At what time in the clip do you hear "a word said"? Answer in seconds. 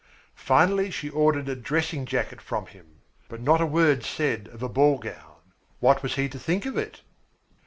3.61-4.49